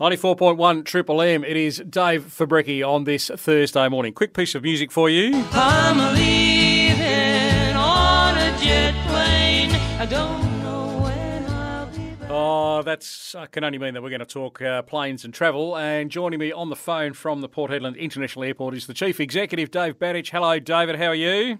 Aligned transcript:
94.1 0.00 0.84
Triple 0.84 1.20
M. 1.20 1.42
It 1.42 1.56
is 1.56 1.78
Dave 1.78 2.24
Fabrecki 2.26 2.88
on 2.88 3.02
this 3.02 3.32
Thursday 3.34 3.88
morning. 3.88 4.12
Quick 4.12 4.32
piece 4.32 4.54
of 4.54 4.62
music 4.62 4.92
for 4.92 5.10
you. 5.10 5.32
I'm 5.50 6.14
leaving 6.14 7.74
on 7.74 8.38
a 8.38 8.56
jet 8.62 8.94
plane. 9.08 9.72
I 10.00 10.06
don't 10.08 10.62
know 10.62 11.00
when 11.02 11.46
I'll 11.50 11.86
be 11.88 12.10
back. 12.14 12.30
Oh, 12.30 12.82
that's 12.82 13.34
uh, 13.34 13.46
can 13.46 13.64
only 13.64 13.78
mean 13.78 13.94
that 13.94 14.02
we're 14.04 14.10
going 14.10 14.20
to 14.20 14.24
talk 14.24 14.62
uh, 14.62 14.82
planes 14.82 15.24
and 15.24 15.34
travel. 15.34 15.76
And 15.76 16.12
joining 16.12 16.38
me 16.38 16.52
on 16.52 16.70
the 16.70 16.76
phone 16.76 17.12
from 17.12 17.40
the 17.40 17.48
Port 17.48 17.72
Hedland 17.72 17.98
International 17.98 18.44
Airport 18.44 18.76
is 18.76 18.86
the 18.86 18.94
Chief 18.94 19.18
Executive, 19.18 19.72
Dave 19.72 19.98
Badich. 19.98 20.30
Hello, 20.30 20.60
David. 20.60 20.94
How 20.94 21.06
are 21.06 21.14
you? 21.16 21.58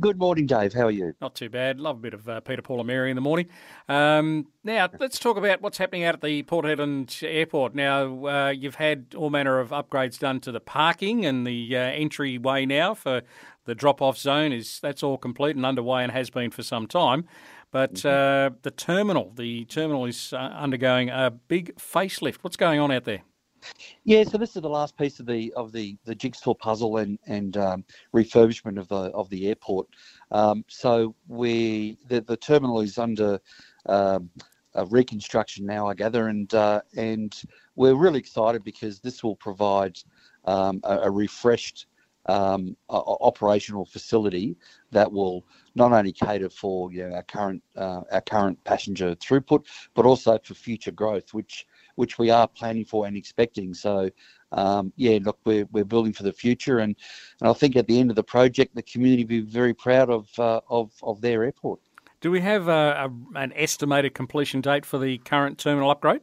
Good 0.00 0.18
morning, 0.18 0.46
Dave. 0.46 0.72
How 0.72 0.86
are 0.86 0.90
you? 0.90 1.14
Not 1.20 1.34
too 1.34 1.48
bad. 1.48 1.78
Love 1.78 1.96
a 1.96 2.00
bit 2.00 2.14
of 2.14 2.28
uh, 2.28 2.40
Peter, 2.40 2.62
Paul, 2.62 2.80
and 2.80 2.86
Mary 2.86 3.10
in 3.10 3.14
the 3.14 3.20
morning. 3.20 3.48
Um, 3.88 4.48
now, 4.64 4.88
let's 4.98 5.18
talk 5.18 5.36
about 5.36 5.62
what's 5.62 5.78
happening 5.78 6.04
out 6.04 6.14
at 6.14 6.20
the 6.20 6.42
Port 6.42 6.64
Hedland 6.64 7.22
Airport. 7.22 7.74
Now, 7.74 8.26
uh, 8.26 8.48
you've 8.48 8.74
had 8.76 9.14
all 9.16 9.30
manner 9.30 9.60
of 9.60 9.70
upgrades 9.70 10.18
done 10.18 10.40
to 10.40 10.52
the 10.52 10.60
parking 10.60 11.24
and 11.24 11.46
the 11.46 11.76
uh, 11.76 11.80
entryway 11.80 12.66
now 12.66 12.94
for 12.94 13.22
the 13.66 13.74
drop-off 13.74 14.18
zone. 14.18 14.52
Is 14.52 14.80
that's 14.80 15.02
all 15.02 15.16
complete 15.16 15.54
and 15.54 15.64
underway 15.64 16.02
and 16.02 16.12
has 16.12 16.30
been 16.30 16.50
for 16.50 16.62
some 16.62 16.86
time. 16.86 17.26
But 17.70 18.04
uh, 18.04 18.50
the 18.62 18.70
terminal, 18.70 19.32
the 19.36 19.64
terminal 19.66 20.06
is 20.06 20.32
uh, 20.32 20.36
undergoing 20.36 21.10
a 21.10 21.30
big 21.30 21.76
facelift. 21.76 22.38
What's 22.42 22.56
going 22.56 22.80
on 22.80 22.90
out 22.90 23.04
there? 23.04 23.22
Yeah, 24.04 24.24
so 24.24 24.38
this 24.38 24.56
is 24.56 24.62
the 24.62 24.68
last 24.68 24.96
piece 24.96 25.20
of 25.20 25.26
the 25.26 25.52
of 25.54 25.72
the, 25.72 25.96
the 26.04 26.14
jigsaw 26.14 26.54
puzzle 26.54 26.98
and 26.98 27.18
and 27.26 27.56
um, 27.56 27.84
refurbishment 28.14 28.78
of 28.78 28.88
the 28.88 28.96
of 29.12 29.28
the 29.30 29.48
airport. 29.48 29.88
Um, 30.30 30.64
so 30.68 31.14
we 31.28 31.98
the, 32.08 32.20
the 32.22 32.36
terminal 32.36 32.80
is 32.80 32.98
under 32.98 33.40
um, 33.86 34.30
a 34.74 34.84
reconstruction 34.86 35.66
now, 35.66 35.88
I 35.88 35.94
gather, 35.94 36.28
and 36.28 36.52
uh, 36.54 36.80
and 36.96 37.34
we're 37.76 37.94
really 37.94 38.18
excited 38.18 38.64
because 38.64 39.00
this 39.00 39.22
will 39.22 39.36
provide 39.36 39.98
um, 40.44 40.80
a, 40.84 40.98
a 41.00 41.10
refreshed 41.10 41.86
um, 42.26 42.76
o- 42.88 42.98
o- 43.06 43.18
operational 43.20 43.84
facility 43.84 44.56
that 44.90 45.10
will 45.10 45.44
not 45.74 45.92
only 45.92 46.12
cater 46.12 46.48
for 46.50 46.92
you 46.92 47.08
know, 47.08 47.16
our 47.16 47.22
current 47.22 47.62
uh, 47.76 48.02
our 48.12 48.20
current 48.22 48.62
passenger 48.64 49.14
throughput, 49.16 49.64
but 49.94 50.06
also 50.06 50.38
for 50.42 50.54
future 50.54 50.92
growth, 50.92 51.32
which 51.34 51.66
which 51.96 52.18
we 52.18 52.30
are 52.30 52.48
planning 52.48 52.84
for 52.84 53.06
and 53.06 53.16
expecting. 53.16 53.74
So, 53.74 54.10
um, 54.52 54.92
yeah, 54.96 55.18
look, 55.22 55.38
we're, 55.44 55.66
we're 55.72 55.84
building 55.84 56.12
for 56.12 56.22
the 56.22 56.32
future, 56.32 56.78
and, 56.78 56.94
and 57.40 57.50
I 57.50 57.52
think 57.52 57.76
at 57.76 57.86
the 57.86 57.98
end 57.98 58.10
of 58.10 58.16
the 58.16 58.22
project, 58.22 58.74
the 58.74 58.82
community 58.82 59.24
will 59.24 59.28
be 59.28 59.40
very 59.40 59.74
proud 59.74 60.10
of 60.10 60.28
uh, 60.38 60.60
of 60.68 60.92
of 61.02 61.20
their 61.20 61.44
airport. 61.44 61.80
Do 62.20 62.30
we 62.30 62.40
have 62.40 62.68
a, 62.68 63.10
a, 63.10 63.38
an 63.38 63.52
estimated 63.54 64.14
completion 64.14 64.60
date 64.60 64.86
for 64.86 64.98
the 64.98 65.18
current 65.18 65.58
terminal 65.58 65.90
upgrade? 65.90 66.22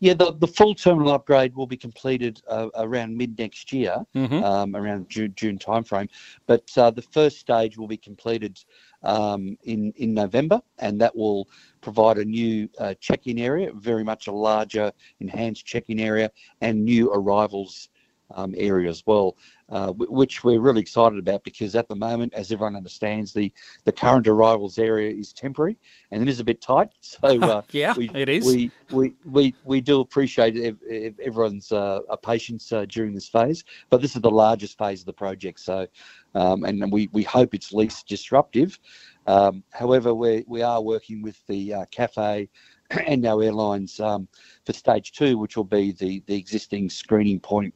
Yeah, 0.00 0.14
the, 0.14 0.32
the 0.32 0.46
full 0.46 0.74
terminal 0.74 1.12
upgrade 1.12 1.56
will 1.56 1.66
be 1.66 1.76
completed 1.76 2.40
uh, 2.48 2.68
around 2.76 3.16
mid 3.16 3.38
next 3.38 3.72
year, 3.72 3.96
Mhm. 4.14 4.42
um, 4.44 4.76
around 4.76 5.08
June, 5.08 5.32
June 5.34 5.58
timeframe. 5.58 6.08
But 6.46 6.70
uh, 6.76 6.90
the 6.90 7.02
first 7.02 7.38
stage 7.38 7.76
will 7.76 7.88
be 7.88 7.96
completed 7.96 8.62
um, 9.02 9.56
in 9.64 9.92
in 9.96 10.14
November, 10.14 10.60
and 10.78 11.00
that 11.00 11.14
will 11.16 11.48
provide 11.80 12.18
a 12.18 12.24
new 12.24 12.68
uh, 12.78 12.94
check-in 13.00 13.38
area, 13.38 13.72
very 13.74 14.04
much 14.04 14.28
a 14.28 14.32
larger, 14.32 14.92
enhanced 15.20 15.66
check-in 15.66 15.98
area, 15.98 16.30
and 16.60 16.84
new 16.84 17.12
arrivals 17.12 17.88
um, 18.34 18.54
area 18.56 18.88
as 18.88 19.02
well, 19.06 19.36
uh, 19.70 19.92
wh- 19.92 20.10
which 20.10 20.44
we're 20.44 20.60
really 20.60 20.80
excited 20.80 21.18
about 21.18 21.44
because 21.44 21.74
at 21.74 21.88
the 21.88 21.96
moment, 21.96 22.32
as 22.34 22.52
everyone 22.52 22.76
understands, 22.76 23.32
the 23.32 23.52
the 23.84 23.92
current 23.92 24.26
arrivals 24.28 24.78
area 24.78 25.10
is 25.14 25.32
temporary 25.32 25.76
and 26.10 26.22
it 26.22 26.28
is 26.28 26.40
a 26.40 26.44
bit 26.44 26.60
tight. 26.60 26.88
So. 27.00 27.40
Uh, 27.40 27.62
yeah, 27.72 27.94
we, 27.96 28.10
it 28.14 28.28
is. 28.28 28.44
We, 28.44 28.70
we, 28.90 29.14
we, 29.24 29.54
we 29.64 29.80
do 29.80 30.00
appreciate 30.00 30.56
ev- 30.56 30.78
ev- 30.90 31.18
everyone's 31.24 31.72
uh, 31.72 32.00
uh, 32.08 32.16
patience 32.16 32.70
uh, 32.72 32.84
during 32.86 33.14
this 33.14 33.28
phase, 33.28 33.64
but 33.90 34.00
this 34.00 34.14
is 34.14 34.22
the 34.22 34.30
largest 34.30 34.78
phase 34.78 35.00
of 35.00 35.06
the 35.06 35.12
project. 35.12 35.60
So, 35.60 35.86
um, 36.34 36.64
and 36.64 36.90
we, 36.92 37.08
we 37.12 37.22
hope 37.22 37.54
it's 37.54 37.72
least 37.72 38.06
disruptive. 38.06 38.78
Um, 39.26 39.62
however, 39.72 40.14
we, 40.14 40.44
we 40.46 40.62
are 40.62 40.80
working 40.80 41.22
with 41.22 41.38
the 41.46 41.74
uh, 41.74 41.84
cafe 41.90 42.48
and 43.06 43.26
our 43.26 43.42
airlines 43.42 44.00
um, 44.00 44.28
for 44.64 44.72
stage 44.72 45.12
two, 45.12 45.38
which 45.38 45.56
will 45.56 45.64
be 45.64 45.92
the, 45.92 46.22
the 46.26 46.36
existing 46.36 46.88
screening 46.90 47.40
point 47.40 47.74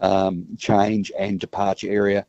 um, 0.00 0.46
change 0.58 1.12
and 1.18 1.40
departure 1.40 1.90
area 1.90 2.26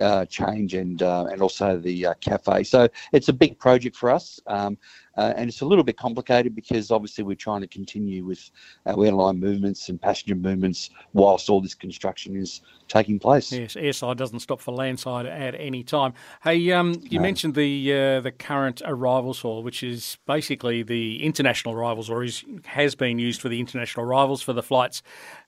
uh, 0.00 0.24
change 0.26 0.74
and 0.74 1.02
uh, 1.02 1.26
and 1.30 1.40
also 1.40 1.78
the 1.78 2.06
uh, 2.06 2.14
cafe. 2.20 2.62
So 2.64 2.88
it's 3.12 3.28
a 3.28 3.32
big 3.32 3.58
project 3.58 3.96
for 3.96 4.10
us, 4.10 4.40
um, 4.46 4.76
uh, 5.16 5.32
and 5.36 5.48
it's 5.48 5.60
a 5.60 5.66
little 5.66 5.84
bit 5.84 5.96
complicated 5.96 6.54
because 6.54 6.90
obviously 6.90 7.24
we're 7.24 7.34
trying 7.34 7.60
to 7.60 7.66
continue 7.66 8.24
with 8.24 8.50
our 8.86 9.04
airline 9.04 9.40
movements 9.40 9.88
and 9.88 10.00
passenger 10.00 10.34
movements 10.34 10.90
whilst 11.12 11.48
all 11.48 11.60
this 11.60 11.74
construction 11.74 12.36
is 12.36 12.60
taking 12.88 13.18
place. 13.18 13.50
Yes, 13.52 13.74
airside 13.74 14.16
doesn't 14.16 14.40
stop 14.40 14.60
for 14.60 14.72
landside 14.72 15.26
at 15.26 15.54
any 15.58 15.82
time. 15.82 16.12
Hey, 16.42 16.70
um, 16.72 17.00
you 17.02 17.18
No. 17.18 17.22
mentioned 17.22 17.54
the 17.54 17.92
uh, 17.92 18.20
the 18.20 18.30
current 18.32 18.82
arrivals 18.84 19.40
hall, 19.40 19.62
which 19.62 19.82
is 19.82 20.18
basically 20.26 20.82
the 20.82 21.22
international 21.24 21.74
arrivals, 21.74 22.10
or 22.10 22.22
is 22.22 22.44
has 22.64 22.94
been 22.94 23.18
used 23.18 23.40
for 23.40 23.48
the 23.48 23.58
international 23.58 24.04
arrivals 24.06 24.42
for 24.42 24.52
the 24.52 24.62
flights 24.62 25.02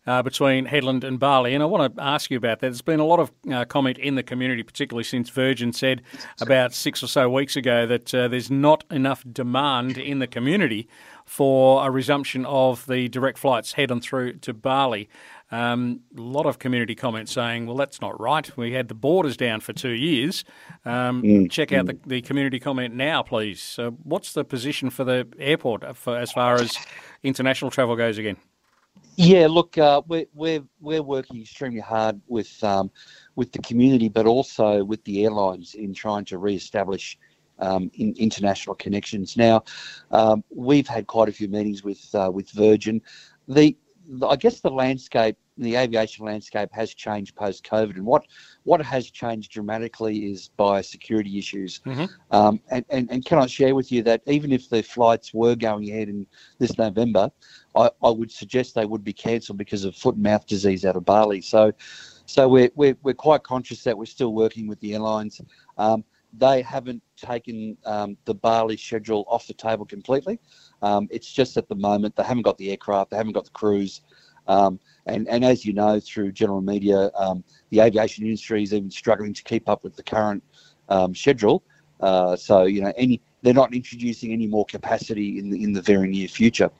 uh, 0.07 0.23
between 0.23 0.67
Hedland 0.67 1.05
and 1.05 1.19
Bali. 1.21 1.55
And 1.55 1.63
I 1.63 1.67
want 1.67 1.95
to 1.95 2.03
ask 2.03 2.31
you 2.31 2.37
about 2.37 2.61
that. 2.61 2.69
There's 2.69 2.83
been 2.83 3.01
a 3.01 3.05
lot 3.05 3.21
of 3.21 3.31
uh, 3.53 3.65
comment 3.67 3.99
in 3.99 4.15
the 4.15 4.23
community, 4.23 4.63
particularly 4.63 5.05
since 5.05 5.29
Virgin 5.31 5.73
said 5.73 6.03
about 6.41 6.73
six 6.73 7.03
or 7.03 7.07
so 7.09 7.29
weeks 7.29 7.57
ago 7.57 7.87
that 7.87 8.15
uh, 8.15 8.27
there's 8.29 8.51
not 8.51 8.85
enough 8.91 9.25
demand 9.31 9.58
in 9.97 10.19
the 10.19 10.27
community 10.27 10.89
for 11.25 11.87
a 11.87 11.91
resumption 11.91 12.47
of 12.47 12.87
the 12.87 13.09
direct 13.09 13.39
flights 13.39 13.73
heading 13.75 14.01
through 14.01 14.33
to 14.35 14.55
Bali. 14.55 15.09
Um, 15.51 16.01
a 16.17 16.21
lot 16.21 16.47
of 16.47 16.59
community 16.59 16.95
comments 16.95 17.33
saying, 17.33 17.67
well, 17.67 17.77
that's 17.77 18.01
not 18.01 18.19
right. 18.21 18.55
We 18.57 18.73
had 18.73 18.89
the 18.89 18.95
borders 18.95 19.37
down 19.37 19.61
for 19.61 19.73
two 19.73 19.91
years. 19.91 20.45
Um, 20.85 21.49
check 21.49 21.73
out 21.73 21.87
the, 21.87 21.99
the 22.07 22.21
community 22.23 22.59
comment 22.61 22.95
now, 22.95 23.23
please. 23.23 23.61
So, 23.61 23.91
what's 24.03 24.33
the 24.33 24.45
position 24.45 24.91
for 24.91 25.05
the 25.05 25.27
airport 25.39 25.97
for, 25.97 26.17
as 26.19 26.33
far 26.33 26.57
as 26.57 26.77
international 27.23 27.71
travel 27.71 27.97
goes 27.97 28.19
again? 28.19 28.37
Yeah, 29.17 29.49
look, 29.49 29.77
uh, 29.77 30.01
we're 30.07 30.27
we're 30.33 30.63
we're 30.81 31.03
working 31.03 31.41
extremely 31.41 31.81
hard 31.81 32.21
with 32.29 32.63
um, 32.63 32.91
with 33.35 33.51
the 33.51 33.59
community, 33.59 34.09
but 34.09 34.27
also 34.27 34.85
with 34.85 35.03
the 35.05 35.25
airlines 35.25 35.75
in 35.75 35.93
trying 35.93 36.25
to 36.27 36.39
re-establish 36.39 37.19
um, 37.59 37.91
in, 37.95 38.15
international 38.19 38.75
connections. 38.75 39.37
Now, 39.37 39.65
um, 40.11 40.45
we've 40.51 40.89
had 40.89 41.07
quite 41.07 41.29
a 41.29 41.33
few 41.33 41.49
meetings 41.49 41.83
with 41.83 42.15
uh, 42.15 42.31
with 42.33 42.51
Virgin. 42.51 43.01
The 43.47 43.77
I 44.27 44.37
guess 44.37 44.61
the 44.61 44.71
landscape, 44.71 45.37
the 45.59 45.77
aviation 45.77 46.25
landscape, 46.25 46.71
has 46.73 46.95
changed 46.95 47.37
post 47.37 47.65
COVID, 47.65 47.97
and 47.97 48.07
what 48.07 48.25
what 48.65 48.81
has 48.81 49.11
changed 49.11 49.53
dramatically 49.53 50.31
is 50.31 50.51
biosecurity 50.59 51.39
issues. 51.39 51.81
Mhm. 51.85 52.09
Um, 52.31 52.61
and, 52.71 52.85
and 52.89 53.11
and 53.11 53.25
can 53.25 53.39
I 53.39 53.47
share 53.47 53.75
with 53.75 53.93
you 53.93 54.03
that 54.05 54.23
even 54.27 54.53
if 54.53 54.71
the 54.71 54.83
flights 54.83 55.35
were 55.35 55.55
going 55.55 55.91
ahead 55.91 56.09
in 56.09 56.27
this 56.59 56.79
November, 56.79 57.31
I, 57.75 57.91
I 58.03 58.11
would 58.11 58.31
suggest 58.31 58.75
they 58.75 58.87
would 58.87 59.05
be 59.05 59.13
cancelled 59.13 59.59
because 59.59 59.85
of 59.85 59.95
foot 59.95 60.15
and 60.15 60.25
mouth 60.25 60.47
disease 60.47 60.85
out 60.85 60.97
of 60.97 61.05
Bali. 61.05 61.41
So, 61.41 61.73
so 62.27 62.49
we're, 62.49 62.71
we're, 62.75 62.97
we're 63.03 63.15
quite 63.15 63.43
conscious 63.43 63.85
that 63.85 63.97
we're 63.97 64.07
still 64.07 64.33
working 64.33 64.67
with 64.69 64.81
the 64.81 64.95
airlines. 64.95 65.41
Um, 65.77 66.05
they 66.37 66.63
haven't 66.63 67.03
taken 67.17 67.77
um, 67.85 68.17
the 68.25 68.35
Bali 68.35 68.77
schedule 68.77 69.25
off 69.29 69.47
the 69.47 69.55
table 69.55 69.85
completely. 69.85 70.39
Um, 70.83 71.09
it's 71.11 71.33
just 71.33 71.57
at 71.57 71.69
the 71.69 71.75
moment 71.75 72.17
they 72.17 72.23
haven't 72.23 72.43
got 72.43 72.59
the 72.59 72.71
aircraft, 72.71 73.11
they 73.11 73.17
haven't 73.17 73.33
got 73.33 73.45
the 73.45 73.51
crews. 73.51 74.03
Um, 74.47 74.81
and, 75.07 75.29
and 75.29 75.45
as 75.45 75.65
you 75.65 75.73
know 75.73 76.01
through 76.01 76.33
general 76.33 76.61
media, 76.61 77.11
um, 77.15 77.45
the 77.71 77.81
aviation 77.81 78.25
industry 78.25 78.63
is 78.63 78.73
even 78.73 78.91
struggling 78.91 79.35
to 79.35 79.43
keep 79.43 79.69
up 79.69 79.85
with 79.85 79.97
the 79.97 80.03
current 80.03 80.43
um, 80.89 81.15
schedule. 81.15 81.63
Uh, 82.01 82.37
so 82.37 82.65
you 82.65 82.81
know, 82.81 82.93
any 82.97 83.21
they're 83.43 83.55
not 83.55 83.75
introducing 83.75 84.33
any 84.33 84.47
more 84.47 84.65
capacity 84.67 85.39
in 85.39 85.51
the 85.51 85.63
in 85.63 85.73
the 85.73 85.83
very 85.83 86.09
near 86.09 86.29
future. 86.29 86.71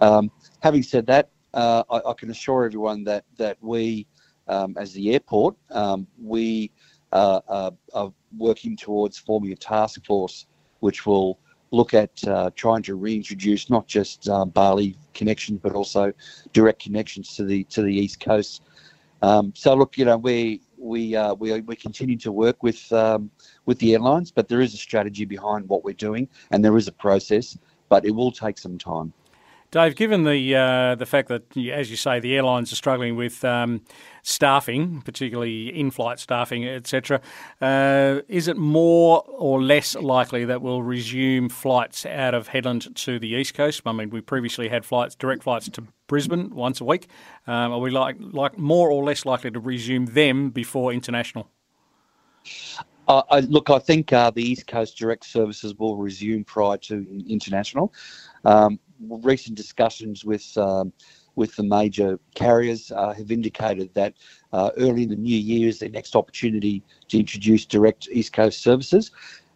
Um, 0.00 0.30
having 0.60 0.82
said 0.82 1.06
that, 1.06 1.30
uh, 1.54 1.82
I, 1.90 2.10
I 2.10 2.12
can 2.14 2.30
assure 2.30 2.64
everyone 2.64 3.04
that 3.04 3.24
that 3.36 3.58
we, 3.60 4.06
as 4.48 4.92
the 4.92 5.12
airport, 5.12 5.56
we 6.22 6.70
uh, 7.12 7.40
uh, 7.48 7.70
are 7.94 8.12
working 8.38 8.76
towards 8.76 9.18
forming 9.18 9.52
a 9.52 9.56
task 9.56 10.04
force 10.04 10.46
which 10.80 11.06
will 11.06 11.38
look 11.70 11.94
at 11.94 12.26
uh, 12.28 12.50
trying 12.54 12.82
to 12.82 12.94
reintroduce 12.94 13.70
not 13.70 13.86
just 13.86 14.28
um, 14.28 14.50
Bali 14.50 14.96
connections 15.14 15.60
but 15.62 15.72
also 15.72 16.12
direct 16.52 16.82
connections 16.82 17.36
to 17.36 17.44
the 17.44 17.64
to 17.64 17.82
the 17.82 17.94
east 17.94 18.20
coast. 18.20 18.62
Um, 19.22 19.52
so 19.54 19.74
look, 19.74 19.96
you 19.96 20.04
know, 20.04 20.18
we 20.18 20.60
we 20.76 21.14
uh, 21.14 21.34
we 21.34 21.60
we 21.60 21.76
continue 21.76 22.18
to 22.18 22.32
work 22.32 22.62
with 22.62 22.92
um, 22.92 23.30
with 23.66 23.78
the 23.78 23.94
airlines, 23.94 24.32
but 24.32 24.48
there 24.48 24.60
is 24.60 24.74
a 24.74 24.76
strategy 24.76 25.24
behind 25.24 25.68
what 25.68 25.84
we're 25.84 25.94
doing, 25.94 26.28
and 26.50 26.64
there 26.64 26.76
is 26.76 26.88
a 26.88 26.92
process, 26.92 27.56
but 27.88 28.04
it 28.04 28.10
will 28.10 28.32
take 28.32 28.58
some 28.58 28.78
time. 28.78 29.12
Dave, 29.72 29.96
given 29.96 30.24
the 30.24 30.54
uh, 30.54 30.94
the 30.96 31.06
fact 31.06 31.28
that, 31.28 31.56
as 31.56 31.90
you 31.90 31.96
say, 31.96 32.20
the 32.20 32.36
airlines 32.36 32.70
are 32.74 32.76
struggling 32.76 33.16
with 33.16 33.42
um, 33.42 33.80
staffing, 34.22 35.00
particularly 35.00 35.68
in-flight 35.68 36.20
staffing, 36.20 36.68
etc., 36.68 37.22
uh, 37.62 38.20
is 38.28 38.48
it 38.48 38.58
more 38.58 39.24
or 39.26 39.62
less 39.62 39.94
likely 39.94 40.44
that 40.44 40.60
we'll 40.60 40.82
resume 40.82 41.48
flights 41.48 42.04
out 42.04 42.34
of 42.34 42.50
Hedland 42.50 42.94
to 42.96 43.18
the 43.18 43.28
east 43.28 43.54
coast? 43.54 43.80
I 43.86 43.92
mean, 43.92 44.10
we 44.10 44.20
previously 44.20 44.68
had 44.68 44.84
flights, 44.84 45.14
direct 45.14 45.42
flights 45.42 45.70
to 45.70 45.84
Brisbane 46.06 46.54
once 46.54 46.82
a 46.82 46.84
week. 46.84 47.08
Um, 47.46 47.72
are 47.72 47.80
we 47.80 47.90
like 47.90 48.16
like 48.20 48.58
more 48.58 48.90
or 48.90 49.02
less 49.02 49.24
likely 49.24 49.50
to 49.52 49.58
resume 49.58 50.04
them 50.04 50.50
before 50.50 50.92
international? 50.92 51.48
Uh, 53.08 53.22
I, 53.30 53.40
look, 53.40 53.70
I 53.70 53.78
think 53.78 54.12
uh, 54.12 54.30
the 54.30 54.42
East 54.42 54.66
Coast 54.66 54.98
direct 54.98 55.24
services 55.24 55.74
will 55.78 55.96
resume 55.96 56.44
prior 56.44 56.76
to 56.76 57.24
international. 57.26 57.92
Um, 58.44 58.78
recent 59.08 59.56
discussions 59.56 60.24
with 60.24 60.56
um, 60.56 60.92
with 61.34 61.56
the 61.56 61.62
major 61.62 62.18
carriers 62.34 62.92
uh, 62.92 63.12
have 63.12 63.30
indicated 63.30 63.88
that 63.94 64.14
uh, 64.52 64.70
early 64.76 65.04
in 65.04 65.08
the 65.08 65.16
new 65.16 65.36
year 65.36 65.68
is 65.68 65.78
their 65.78 65.88
next 65.88 66.14
opportunity 66.14 66.82
to 67.08 67.18
introduce 67.18 67.64
direct 67.64 68.08
East 68.12 68.32
Coast 68.32 68.62
services. 68.62 69.10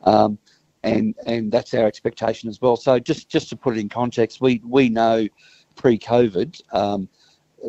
Um, 0.04 0.38
and, 0.82 1.14
and 1.26 1.50
that's 1.52 1.74
our 1.74 1.84
expectation 1.86 2.48
as 2.48 2.60
well. 2.60 2.76
So 2.76 2.98
just, 2.98 3.28
just 3.28 3.48
to 3.50 3.56
put 3.56 3.76
it 3.76 3.80
in 3.80 3.88
context, 3.88 4.40
we, 4.40 4.62
we 4.64 4.88
know 4.88 5.26
pre-COVID 5.74 6.60
um, 6.72 7.08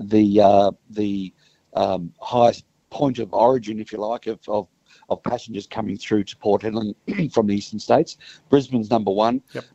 the 0.04 0.42
uh, 0.42 0.72
the 0.92 1.34
um, 1.74 2.14
highest 2.22 2.66
point 2.90 3.20
of 3.20 3.34
origin, 3.34 3.80
if 3.80 3.92
you 3.92 4.00
like, 4.00 4.28
of, 4.28 4.40
of 4.48 4.68
of 5.10 5.24
passengers 5.24 5.68
coming 5.68 5.98
through 5.98 6.24
to 6.26 6.38
Port 6.38 6.62
Hedland 6.62 6.96
from 7.34 7.48
the 7.48 7.56
eastern 7.56 7.80
states. 7.80 8.18
Brisbane's 8.50 8.90
number 8.90 9.12
one. 9.12 9.42
Yep. 9.54 9.66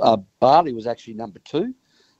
Uh, 0.00 0.16
Bali 0.40 0.72
was 0.72 0.86
actually 0.86 1.14
number 1.14 1.38
two, 1.40 1.74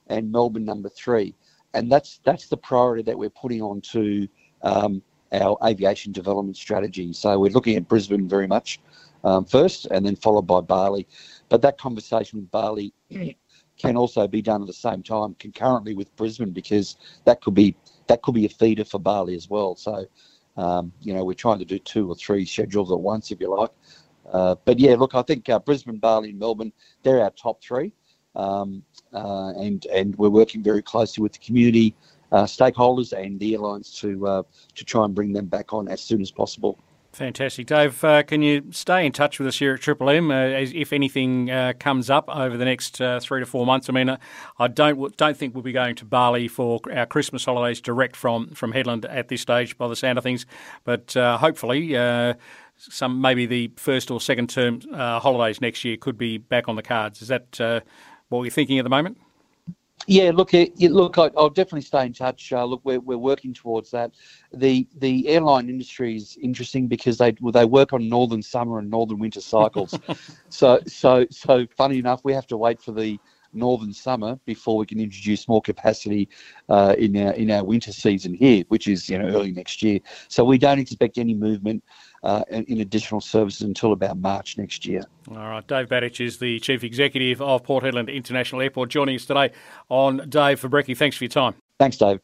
and 0.09 0.31
Melbourne 0.31 0.65
number 0.65 0.89
three. 0.89 1.35
And 1.75 1.91
that's 1.91 2.21
that's 2.25 2.49
the 2.49 2.57
priority 2.57 3.03
that 3.05 3.19
we're 3.19 3.31
putting 3.31 3.63
onto 3.63 4.27
um, 4.63 5.03
our 5.33 5.59
aviation 5.65 6.13
development 6.13 6.57
strategy. 6.57 7.13
So 7.13 7.39
we're 7.39 7.51
looking 7.51 7.77
at 7.77 7.89
Brisbane 7.89 8.29
very 8.29 8.47
much 8.47 8.81
um, 9.25 9.45
first, 9.45 9.87
and 9.87 10.05
then 10.05 10.17
followed 10.17 10.47
by 10.47 10.61
Bali. 10.61 11.07
But 11.49 11.63
that 11.63 11.79
conversation 11.79 12.41
with 12.41 12.51
Bali 12.51 12.93
can 13.79 13.97
also 13.97 14.27
be 14.27 14.41
done 14.41 14.63
at 14.63 14.67
the 14.67 14.73
same 14.73 15.03
time 15.03 15.35
concurrently 15.39 15.95
with 15.95 16.15
Brisbane 16.17 16.51
because 16.51 16.97
that 17.25 17.41
could 17.43 17.55
be 17.55 17.77
that 18.07 18.23
could 18.23 18.35
be 18.35 18.47
a 18.47 18.49
feeder 18.49 18.85
for 18.85 18.99
Bali 18.99 19.35
as 19.35 19.51
well. 19.51 19.75
So 19.75 20.07
um, 20.57 20.93
you 21.01 21.15
know, 21.15 21.25
we're 21.25 21.35
trying 21.35 21.59
to 21.59 21.65
do 21.65 21.79
two 21.79 22.11
or 22.11 22.15
three 22.15 22.45
schedules 22.45 22.91
at 22.91 22.99
once, 22.99 23.31
if 23.31 23.41
you 23.41 23.55
like. 23.55 23.71
Uh, 24.33 24.57
but 24.65 24.79
yeah, 24.79 24.95
look, 24.95 25.15
I 25.15 25.23
think 25.23 25.49
uh, 25.49 25.59
Brisbane, 25.59 25.99
Bali, 25.99 26.31
and 26.31 26.39
Melbourne, 26.39 26.73
they're 27.03 27.23
our 27.23 27.31
top 27.31 27.63
three. 27.63 27.93
Um, 28.35 28.83
uh, 29.15 29.53
and 29.57 29.87
and 29.87 30.15
we're 30.17 30.29
working 30.29 30.63
very 30.63 30.83
closely 30.83 31.23
with 31.23 31.33
the 31.33 31.39
community 31.39 31.95
uh, 32.33 32.45
stakeholders 32.45 33.13
and 33.13 33.41
the 33.41 33.55
airlines 33.55 33.99
to 34.01 34.27
uh, 34.27 34.43
to 34.75 34.85
try 34.85 35.05
and 35.05 35.15
bring 35.15 35.33
them 35.33 35.47
back 35.47 35.73
on 35.73 35.89
as 35.89 36.03
soon 36.03 36.21
as 36.21 36.31
possible. 36.31 36.79
Fantastic, 37.17 37.67
Dave. 37.67 38.05
Uh, 38.05 38.23
can 38.23 38.43
you 38.43 38.65
stay 38.73 39.07
in 39.07 39.11
touch 39.11 39.39
with 39.39 39.49
us 39.49 39.59
here 39.59 39.73
at 39.73 39.81
Triple 39.81 40.11
M 40.11 40.31
uh, 40.31 40.49
if 40.51 40.93
anything 40.93 41.51
uh, 41.51 41.73
comes 41.79 42.11
up 42.11 42.29
over 42.29 42.59
the 42.59 42.67
next 42.67 43.01
uh, 43.01 43.21
three 43.21 43.41
to 43.41 43.47
four 43.47 43.65
months? 43.65 43.89
I 43.89 43.95
mean, 43.95 44.11
uh, 44.11 44.19
I 44.59 44.69
don't 44.69 45.17
don't 45.17 45.35
think 45.35 45.55
we'll 45.55 45.63
be 45.63 45.73
going 45.73 45.95
to 45.95 46.05
Bali 46.05 46.47
for 46.47 46.79
our 46.93 47.07
Christmas 47.07 47.47
holidays 47.47 47.81
direct 47.81 48.17
from 48.17 48.49
from 48.51 48.75
Hedland 48.75 49.07
at 49.09 49.29
this 49.29 49.41
stage, 49.41 49.79
by 49.79 49.89
the 49.89 49.97
sound 49.97 50.19
of 50.19 50.25
things. 50.25 50.45
But 50.85 51.17
uh, 51.17 51.39
hopefully, 51.39 51.95
some 52.77 53.23
maybe 53.23 53.47
the 53.47 53.73
first 53.77 54.11
or 54.11 54.21
second 54.21 54.51
term 54.51 54.83
holidays 54.93 55.63
next 55.63 55.87
year 55.87 55.97
could 55.97 56.19
be 56.19 56.37
back 56.37 56.69
on 56.69 56.77
the 56.77 56.83
cards. 56.83 57.23
Is 57.23 57.29
that 57.29 57.59
what 58.29 58.41
we're 58.41 58.51
thinking 58.51 58.79
at 58.79 58.83
the 58.83 58.91
moment? 58.91 59.17
Yeah, 60.07 60.31
look, 60.33 60.55
it, 60.55 60.79
look, 60.79 61.19
I'll 61.19 61.51
definitely 61.51 61.81
stay 61.81 62.07
in 62.07 62.13
touch. 62.13 62.53
Uh, 62.53 62.65
look, 62.65 62.81
we're, 62.85 63.01
we're 63.01 63.19
working 63.19 63.53
towards 63.53 63.91
that. 63.91 64.13
The 64.53 64.87
the 64.99 65.27
airline 65.29 65.69
industry 65.69 66.17
is 66.17 66.39
interesting 66.41 66.87
because 66.87 67.19
they 67.19 67.35
they 67.53 67.65
work 67.65 67.93
on 67.93 68.09
northern 68.09 68.43
summer 68.43 68.79
and 68.79 68.89
northern 68.91 69.19
winter 69.19 69.41
cycles. 69.41 69.99
so 70.49 70.81
so 70.87 71.27
so 71.31 71.67
funny 71.77 71.99
enough, 71.99 72.21
we 72.25 72.33
have 72.35 72.47
to 72.49 72.57
wait 72.57 72.81
for 72.81 72.93
the 72.93 73.19
northern 73.57 73.93
summer 73.93 74.39
before 74.45 74.77
we 74.77 74.87
can 74.87 75.01
introduce 75.01 75.49
more 75.49 75.61
capacity 75.61 76.29
uh, 76.69 76.95
in 76.99 77.17
our 77.17 77.33
in 77.33 77.51
our 77.51 77.65
winter 77.65 77.93
season 77.93 78.35
here, 78.35 78.65
which 78.69 78.87
is 78.87 79.09
you 79.09 79.19
know 79.19 79.27
early 79.27 79.53
next 79.53 79.83
year. 79.83 80.01
So 80.29 80.45
we 80.45 80.59
don't 80.59 80.79
expect 80.79 81.19
any 81.19 81.35
movement 81.35 81.83
uh, 82.23 82.45
in 82.51 82.81
additional 82.81 83.21
services 83.21 83.63
until 83.63 83.93
about 83.93 84.19
March 84.19 84.59
next 84.59 84.87
year. 84.87 85.03
All 85.31 85.37
right, 85.37 85.67
Dave 85.67 85.89
Batich 85.89 86.25
is 86.25 86.39
the 86.39 86.61
Chief 86.61 86.85
Executive 86.85 87.41
of 87.43 87.65
Port 87.65 87.85
Hedland 87.85 88.13
International 88.13 88.61
Airport, 88.61 88.91
joining 88.91 89.17
us 89.17 89.25
today 89.25 89.53
on 89.89 90.19
Dave 90.29 90.61
Fabrecki. 90.61 90.97
Thanks 90.97 91.17
for 91.17 91.25
your 91.25 91.31
time. 91.31 91.55
Thanks, 91.79 91.97
Dave. 91.97 92.21